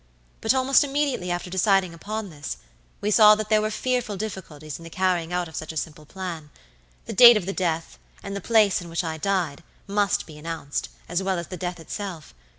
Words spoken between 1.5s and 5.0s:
deciding upon this, we saw that there were fearful difficulties in the